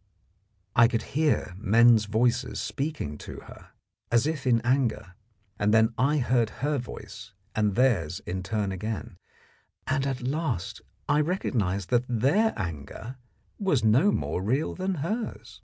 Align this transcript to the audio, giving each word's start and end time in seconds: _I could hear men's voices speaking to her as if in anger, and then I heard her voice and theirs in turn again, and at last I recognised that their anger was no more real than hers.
_I 0.74 0.88
could 0.88 1.02
hear 1.12 1.52
men's 1.58 2.06
voices 2.06 2.58
speaking 2.58 3.18
to 3.18 3.40
her 3.40 3.72
as 4.10 4.26
if 4.26 4.46
in 4.46 4.62
anger, 4.62 5.14
and 5.58 5.74
then 5.74 5.92
I 5.98 6.16
heard 6.16 6.48
her 6.64 6.78
voice 6.78 7.34
and 7.54 7.74
theirs 7.74 8.20
in 8.24 8.42
turn 8.42 8.72
again, 8.72 9.18
and 9.86 10.06
at 10.06 10.22
last 10.22 10.80
I 11.06 11.20
recognised 11.20 11.90
that 11.90 12.06
their 12.08 12.54
anger 12.56 13.18
was 13.58 13.84
no 13.84 14.10
more 14.10 14.42
real 14.42 14.74
than 14.74 14.94
hers. 15.04 15.60